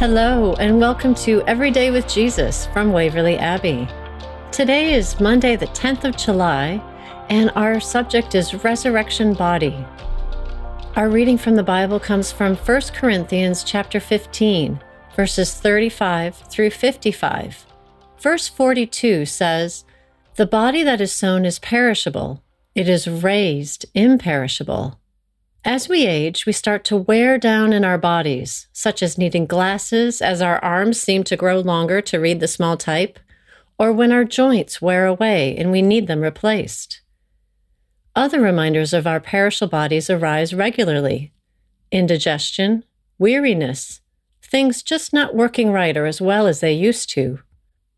[0.00, 3.86] Hello, and welcome to Every Day with Jesus from Waverley Abbey.
[4.50, 6.82] Today is Monday, the 10th of July,
[7.28, 9.76] and our subject is Resurrection Body.
[10.96, 14.80] Our reading from the Bible comes from 1 Corinthians chapter 15,
[15.14, 17.66] verses 35 through 55.
[18.18, 19.84] Verse 42 says,
[20.36, 22.42] The body that is sown is perishable,
[22.74, 24.98] it is raised imperishable.
[25.64, 30.22] As we age, we start to wear down in our bodies, such as needing glasses
[30.22, 33.18] as our arms seem to grow longer to read the small type,
[33.78, 37.02] or when our joints wear away and we need them replaced.
[38.16, 41.32] Other reminders of our perishable bodies arise regularly
[41.92, 42.84] indigestion,
[43.18, 44.00] weariness,
[44.42, 47.40] things just not working right or as well as they used to.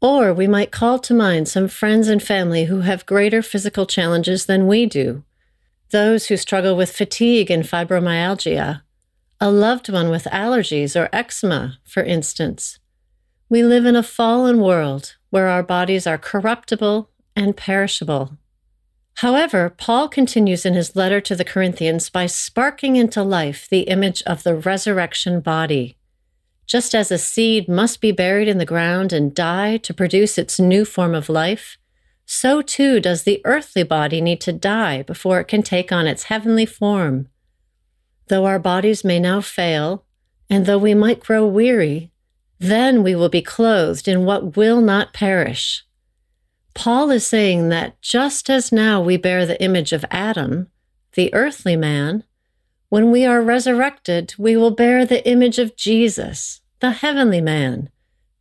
[0.00, 4.46] Or we might call to mind some friends and family who have greater physical challenges
[4.46, 5.22] than we do
[5.90, 8.82] those who struggle with fatigue and fibromyalgia,
[9.40, 12.78] a loved one with allergies or eczema, for instance.
[13.48, 18.38] We live in a fallen world where our bodies are corruptible and perishable.
[19.18, 24.22] However, Paul continues in his letter to the Corinthians by sparking into life the image
[24.22, 25.96] of the resurrection body.
[26.66, 30.58] Just as a seed must be buried in the ground and die to produce its
[30.58, 31.78] new form of life,
[32.26, 36.24] so too does the earthly body need to die before it can take on its
[36.24, 37.28] heavenly form.
[38.28, 40.04] Though our bodies may now fail,
[40.48, 42.10] and though we might grow weary,
[42.58, 45.84] then we will be clothed in what will not perish.
[46.74, 50.68] Paul is saying that just as now we bear the image of Adam,
[51.12, 52.24] the earthly man,
[52.88, 57.90] when we are resurrected, we will bear the image of Jesus, the heavenly man.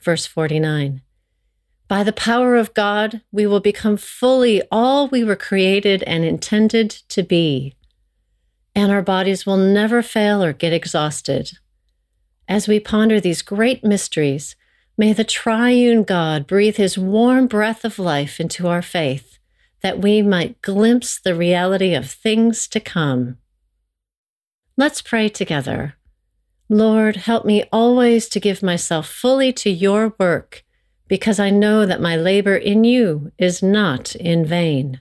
[0.00, 1.02] Verse 49.
[1.92, 6.88] By the power of God, we will become fully all we were created and intended
[7.10, 7.74] to be.
[8.74, 11.50] And our bodies will never fail or get exhausted.
[12.48, 14.56] As we ponder these great mysteries,
[14.96, 19.38] may the triune God breathe his warm breath of life into our faith,
[19.82, 23.36] that we might glimpse the reality of things to come.
[24.78, 25.96] Let's pray together.
[26.70, 30.64] Lord, help me always to give myself fully to your work
[31.12, 34.98] because I know that my labor in you is not in vain.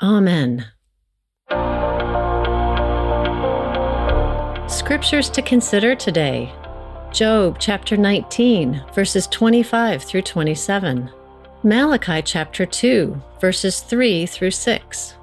[0.00, 0.66] Amen.
[4.68, 6.52] Scriptures to consider today
[7.10, 11.10] Job chapter 19, verses 25 through 27.
[11.64, 15.14] Malachi chapter 2, verses 3 through 6.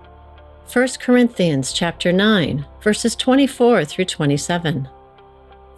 [0.73, 4.89] 1 Corinthians chapter 9, verses 24 through 27.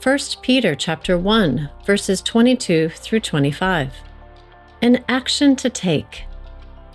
[0.01, 3.93] 1 Peter chapter 1, verses 22 through 25
[4.83, 6.25] an action to take.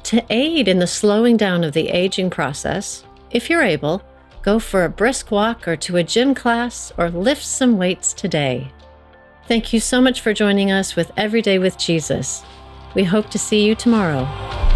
[0.04, 4.03] To aid in the slowing down of the aging process, if you're able,
[4.43, 8.71] go for a brisk walk or to a gym class or lift some weights today.
[9.47, 12.44] Thank you so much for joining us with Everyday with Jesus.
[12.94, 14.68] We hope to see you tomorrow.